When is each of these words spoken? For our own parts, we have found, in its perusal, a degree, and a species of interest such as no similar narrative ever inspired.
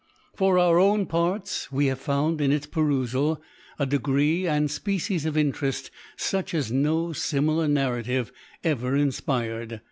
For 0.35 0.57
our 0.57 0.79
own 0.79 1.05
parts, 1.05 1.71
we 1.71 1.85
have 1.85 1.99
found, 1.99 2.41
in 2.41 2.51
its 2.51 2.65
perusal, 2.65 3.39
a 3.77 3.85
degree, 3.85 4.47
and 4.47 4.65
a 4.65 4.67
species 4.67 5.27
of 5.27 5.37
interest 5.37 5.91
such 6.17 6.55
as 6.55 6.71
no 6.71 7.13
similar 7.13 7.67
narrative 7.67 8.31
ever 8.63 8.95
inspired. 8.95 9.79